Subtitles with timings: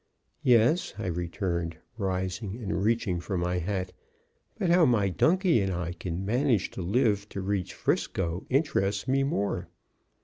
[0.41, 3.93] "Yes," I returned, rising and reaching for my hat,
[4.57, 9.21] "but how my donkey and I can manage to live to reach 'Frisco interests me
[9.21, 9.67] more."